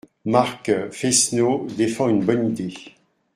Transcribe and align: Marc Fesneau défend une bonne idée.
Marc 0.25 0.71
Fesneau 0.89 1.67
défend 1.77 2.09
une 2.09 2.23
bonne 2.25 2.49
idée. 2.53 2.73